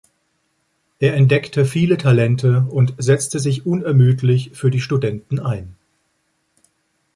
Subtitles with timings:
[0.97, 5.75] Er entdeckte viele Talente und setzte sich unermüdlich für die Studenten ein.